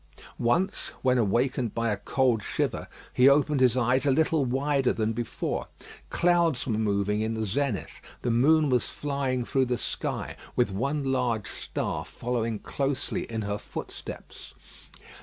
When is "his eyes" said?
3.59-4.03